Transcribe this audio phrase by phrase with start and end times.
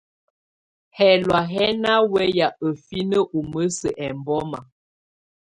[0.97, 4.59] Hɛlɔ̀á hɛ́ ná wɛya ǝ́finǝ́ ú mǝ́ǝ́sǝ́ ɛmbɔma.